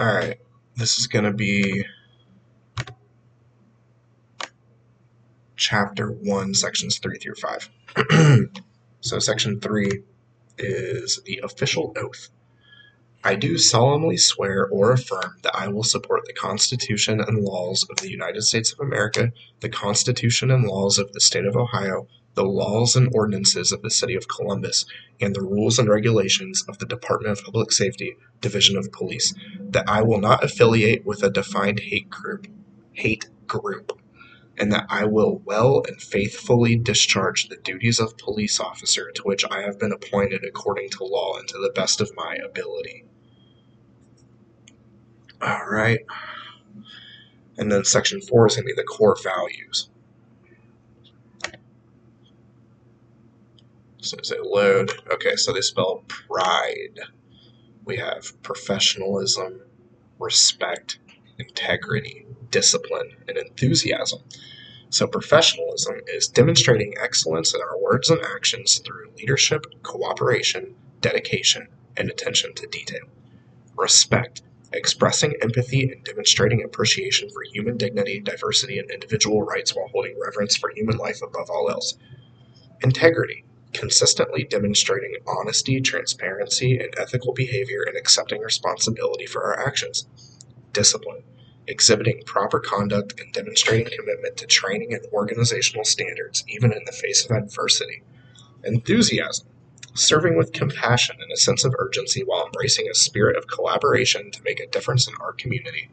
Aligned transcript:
Alright, 0.00 0.38
this 0.76 0.96
is 0.96 1.08
going 1.08 1.26
to 1.26 1.32
be 1.32 1.84
chapter 5.56 6.10
1, 6.10 6.54
sections 6.54 6.98
3 6.98 7.18
through 7.18 7.34
5. 7.34 8.48
so, 9.02 9.18
section 9.18 9.60
3 9.60 10.02
is 10.56 11.20
the 11.26 11.42
official 11.44 11.92
oath. 11.98 12.30
I 13.22 13.34
do 13.34 13.58
solemnly 13.58 14.16
swear 14.16 14.66
or 14.68 14.92
affirm 14.92 15.36
that 15.42 15.54
I 15.54 15.68
will 15.68 15.84
support 15.84 16.22
the 16.24 16.32
Constitution 16.32 17.20
and 17.20 17.44
laws 17.44 17.86
of 17.90 17.98
the 17.98 18.10
United 18.10 18.40
States 18.40 18.72
of 18.72 18.80
America, 18.80 19.32
the 19.60 19.68
Constitution 19.68 20.50
and 20.50 20.64
laws 20.64 20.98
of 20.98 21.12
the 21.12 21.20
State 21.20 21.44
of 21.44 21.56
Ohio, 21.56 22.08
the 22.40 22.46
laws 22.46 22.96
and 22.96 23.10
ordinances 23.12 23.70
of 23.70 23.82
the 23.82 23.90
City 23.90 24.14
of 24.14 24.26
Columbus, 24.26 24.86
and 25.20 25.36
the 25.36 25.42
rules 25.42 25.78
and 25.78 25.90
regulations 25.90 26.64
of 26.66 26.78
the 26.78 26.86
Department 26.86 27.38
of 27.38 27.44
Public 27.44 27.70
Safety, 27.70 28.16
Division 28.40 28.78
of 28.78 28.90
Police, 28.90 29.34
that 29.58 29.86
I 29.86 30.00
will 30.00 30.20
not 30.20 30.42
affiliate 30.42 31.04
with 31.04 31.22
a 31.22 31.28
defined 31.28 31.80
hate 31.80 32.08
group, 32.08 32.46
hate 32.92 33.28
group, 33.46 33.92
and 34.56 34.72
that 34.72 34.86
I 34.88 35.04
will 35.04 35.42
well 35.44 35.82
and 35.86 36.00
faithfully 36.00 36.76
discharge 36.76 37.50
the 37.50 37.58
duties 37.58 38.00
of 38.00 38.16
police 38.16 38.58
officer 38.58 39.10
to 39.10 39.22
which 39.22 39.44
I 39.50 39.60
have 39.60 39.78
been 39.78 39.92
appointed 39.92 40.42
according 40.42 40.88
to 40.92 41.04
law 41.04 41.36
and 41.36 41.46
to 41.48 41.58
the 41.58 41.72
best 41.74 42.00
of 42.00 42.10
my 42.16 42.36
ability. 42.42 43.04
All 45.42 45.66
right. 45.68 46.00
And 47.58 47.70
then 47.70 47.84
section 47.84 48.22
four 48.22 48.46
is 48.46 48.56
going 48.56 48.66
to 48.66 48.74
be 48.74 48.80
the 48.80 48.84
core 48.84 49.16
values. 49.22 49.89
So 54.02 54.16
they 54.16 54.40
load, 54.42 54.92
okay, 55.12 55.36
so 55.36 55.52
they 55.52 55.60
spell 55.60 56.04
pride. 56.08 57.00
We 57.84 57.96
have 57.98 58.40
professionalism, 58.42 59.60
respect, 60.18 60.98
integrity, 61.38 62.26
discipline, 62.50 63.16
and 63.28 63.36
enthusiasm. 63.36 64.20
So, 64.88 65.06
professionalism 65.06 66.00
is 66.08 66.28
demonstrating 66.28 66.94
excellence 67.00 67.54
in 67.54 67.60
our 67.60 67.78
words 67.78 68.10
and 68.10 68.20
actions 68.24 68.78
through 68.78 69.12
leadership, 69.16 69.66
cooperation, 69.82 70.74
dedication, 71.00 71.68
and 71.96 72.10
attention 72.10 72.54
to 72.54 72.66
detail. 72.66 73.06
Respect, 73.76 74.42
expressing 74.72 75.34
empathy 75.42 75.90
and 75.90 76.02
demonstrating 76.04 76.64
appreciation 76.64 77.28
for 77.30 77.42
human 77.52 77.76
dignity, 77.76 78.20
diversity, 78.20 78.78
and 78.78 78.90
individual 78.90 79.42
rights 79.42 79.74
while 79.76 79.88
holding 79.88 80.18
reverence 80.20 80.56
for 80.56 80.70
human 80.70 80.96
life 80.96 81.22
above 81.22 81.50
all 81.50 81.70
else. 81.70 81.96
Integrity, 82.82 83.44
consistently 83.72 84.44
demonstrating 84.44 85.16
honesty, 85.26 85.80
transparency, 85.80 86.78
and 86.78 86.94
ethical 86.98 87.32
behavior 87.32 87.84
and 87.86 87.96
accepting 87.96 88.40
responsibility 88.40 89.26
for 89.26 89.44
our 89.44 89.66
actions. 89.66 90.06
Discipline, 90.72 91.22
exhibiting 91.66 92.22
proper 92.26 92.58
conduct 92.58 93.20
and 93.20 93.32
demonstrating 93.32 93.86
commitment 93.96 94.36
to 94.36 94.46
training 94.46 94.92
and 94.92 95.06
organizational 95.12 95.84
standards 95.84 96.44
even 96.48 96.72
in 96.72 96.84
the 96.84 96.92
face 96.92 97.24
of 97.24 97.30
adversity. 97.30 98.02
Enthusiasm, 98.64 99.46
serving 99.94 100.36
with 100.36 100.52
compassion 100.52 101.16
and 101.20 101.30
a 101.32 101.36
sense 101.36 101.64
of 101.64 101.74
urgency 101.78 102.22
while 102.22 102.46
embracing 102.46 102.88
a 102.88 102.94
spirit 102.94 103.36
of 103.36 103.46
collaboration 103.46 104.30
to 104.30 104.42
make 104.42 104.60
a 104.60 104.66
difference 104.68 105.08
in 105.08 105.14
our 105.20 105.32
community. 105.32 105.88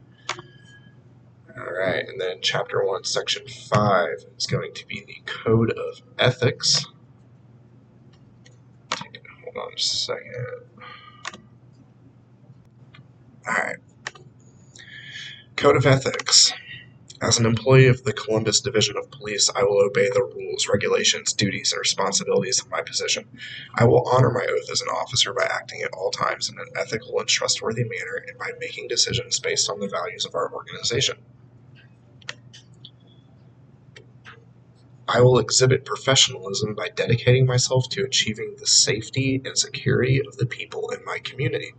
All 1.56 1.72
right, 1.72 2.08
and 2.08 2.20
then 2.20 2.38
chapter 2.40 2.84
1, 2.84 3.04
section 3.04 3.42
5 3.46 4.08
is 4.36 4.46
going 4.46 4.72
to 4.74 4.86
be 4.86 5.04
the 5.06 5.20
Code 5.26 5.72
of 5.72 6.02
Ethics. 6.18 6.86
Hold 9.54 9.66
on 9.66 9.76
just 9.76 9.94
a 9.94 9.96
second. 9.96 10.46
All 13.46 13.54
right. 13.54 13.76
Code 15.56 15.76
of 15.76 15.86
Ethics. 15.86 16.52
As 17.20 17.38
an 17.38 17.46
employee 17.46 17.86
of 17.86 18.04
the 18.04 18.12
Columbus 18.12 18.60
Division 18.60 18.96
of 18.96 19.10
Police, 19.10 19.50
I 19.56 19.64
will 19.64 19.84
obey 19.84 20.08
the 20.10 20.22
rules, 20.22 20.68
regulations, 20.68 21.32
duties, 21.32 21.72
and 21.72 21.80
responsibilities 21.80 22.60
of 22.60 22.70
my 22.70 22.82
position. 22.82 23.26
I 23.74 23.86
will 23.86 24.08
honor 24.08 24.30
my 24.30 24.46
oath 24.48 24.70
as 24.70 24.82
an 24.82 24.88
officer 24.88 25.32
by 25.32 25.44
acting 25.50 25.82
at 25.82 25.92
all 25.94 26.10
times 26.10 26.48
in 26.48 26.58
an 26.58 26.68
ethical 26.76 27.18
and 27.18 27.28
trustworthy 27.28 27.82
manner 27.82 28.22
and 28.28 28.38
by 28.38 28.52
making 28.60 28.86
decisions 28.86 29.40
based 29.40 29.68
on 29.68 29.80
the 29.80 29.88
values 29.88 30.26
of 30.26 30.34
our 30.34 30.52
organization. 30.52 31.16
I 35.10 35.22
will 35.22 35.38
exhibit 35.38 35.86
professionalism 35.86 36.74
by 36.74 36.90
dedicating 36.90 37.46
myself 37.46 37.88
to 37.90 38.04
achieving 38.04 38.56
the 38.58 38.66
safety 38.66 39.40
and 39.42 39.56
security 39.56 40.20
of 40.20 40.36
the 40.36 40.44
people 40.44 40.90
in 40.90 41.02
my 41.06 41.18
community 41.20 41.72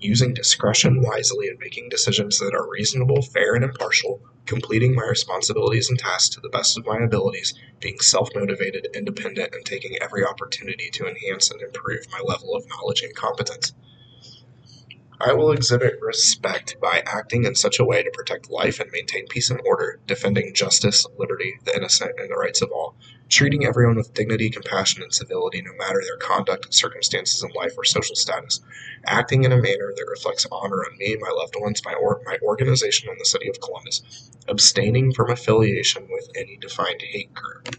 using 0.00 0.34
discretion 0.34 1.00
wisely 1.00 1.48
and 1.48 1.58
making 1.60 1.88
decisions 1.88 2.40
that 2.40 2.54
are 2.54 2.68
reasonable, 2.68 3.22
fair, 3.22 3.54
and 3.54 3.62
impartial, 3.62 4.20
completing 4.46 4.94
my 4.94 5.04
responsibilities 5.04 5.88
and 5.88 5.98
tasks 6.00 6.30
to 6.30 6.40
the 6.40 6.48
best 6.48 6.76
of 6.76 6.84
my 6.84 6.98
abilities, 6.98 7.54
being 7.78 8.00
self 8.00 8.28
motivated, 8.34 8.88
independent, 8.94 9.54
and 9.54 9.64
taking 9.64 9.96
every 10.02 10.24
opportunity 10.24 10.90
to 10.90 11.06
enhance 11.06 11.50
and 11.50 11.62
improve 11.62 12.10
my 12.10 12.20
level 12.26 12.56
of 12.56 12.68
knowledge 12.68 13.02
and 13.02 13.14
competence. 13.14 13.72
I 15.24 15.34
will 15.34 15.52
exhibit 15.52 16.00
respect 16.00 16.80
by 16.80 17.00
acting 17.06 17.44
in 17.44 17.54
such 17.54 17.78
a 17.78 17.84
way 17.84 18.02
to 18.02 18.10
protect 18.10 18.50
life 18.50 18.80
and 18.80 18.90
maintain 18.90 19.28
peace 19.28 19.50
and 19.50 19.60
order, 19.64 20.00
defending 20.08 20.52
justice, 20.52 21.06
liberty, 21.16 21.60
the 21.64 21.76
innocent, 21.76 22.18
and 22.18 22.28
the 22.28 22.34
rights 22.34 22.60
of 22.60 22.72
all, 22.72 22.96
treating 23.28 23.64
everyone 23.64 23.94
with 23.94 24.14
dignity, 24.14 24.50
compassion, 24.50 25.00
and 25.00 25.14
civility 25.14 25.62
no 25.62 25.74
matter 25.78 26.02
their 26.02 26.16
conduct, 26.16 26.74
circumstances 26.74 27.40
in 27.44 27.52
life, 27.52 27.72
or 27.78 27.84
social 27.84 28.16
status, 28.16 28.62
acting 29.06 29.44
in 29.44 29.52
a 29.52 29.62
manner 29.62 29.92
that 29.96 30.08
reflects 30.10 30.44
honor 30.50 30.84
on 30.84 30.98
me, 30.98 31.16
my 31.20 31.30
loved 31.30 31.54
ones, 31.56 31.84
my, 31.84 31.94
or- 31.94 32.20
my 32.26 32.36
organization, 32.42 33.08
and 33.08 33.20
the 33.20 33.24
city 33.24 33.48
of 33.48 33.60
Columbus, 33.60 34.02
abstaining 34.48 35.12
from 35.12 35.30
affiliation 35.30 36.08
with 36.10 36.30
any 36.36 36.56
defined 36.56 37.00
hate 37.00 37.32
group. 37.32 37.76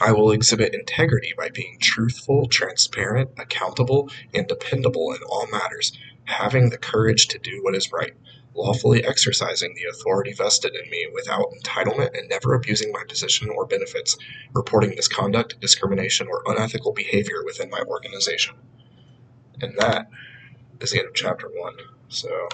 I 0.00 0.12
will 0.12 0.32
exhibit 0.32 0.74
integrity 0.74 1.32
by 1.36 1.50
being 1.50 1.78
truthful, 1.80 2.46
transparent, 2.46 3.30
accountable, 3.38 4.10
and 4.34 4.46
dependable 4.46 5.12
in 5.12 5.22
all 5.28 5.46
matters, 5.48 5.92
having 6.24 6.70
the 6.70 6.78
courage 6.78 7.28
to 7.28 7.38
do 7.38 7.62
what 7.62 7.74
is 7.74 7.92
right, 7.92 8.12
lawfully 8.54 9.04
exercising 9.04 9.74
the 9.74 9.88
authority 9.90 10.32
vested 10.32 10.74
in 10.74 10.90
me 10.90 11.08
without 11.12 11.52
entitlement 11.62 12.18
and 12.18 12.28
never 12.28 12.54
abusing 12.54 12.92
my 12.92 13.02
position 13.08 13.48
or 13.50 13.66
benefits, 13.66 14.16
reporting 14.54 14.90
misconduct, 14.90 15.60
discrimination, 15.60 16.28
or 16.28 16.42
unethical 16.46 16.92
behavior 16.92 17.42
within 17.44 17.70
my 17.70 17.80
organization. 17.80 18.54
And 19.60 19.74
that 19.78 20.08
is 20.80 20.90
the 20.90 20.98
end 20.98 21.08
of 21.08 21.14
chapter 21.14 21.48
one. 21.48 21.76
So 22.08 22.48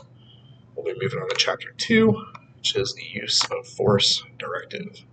we'll 0.74 0.84
be 0.84 1.00
moving 1.00 1.20
on 1.20 1.28
to 1.28 1.36
chapter 1.36 1.72
two, 1.76 2.24
which 2.56 2.76
is 2.76 2.94
the 2.94 3.04
use 3.04 3.42
of 3.50 3.66
force 3.66 4.22
directive. 4.38 5.04